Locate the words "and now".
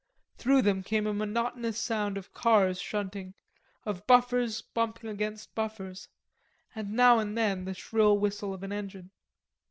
6.73-7.19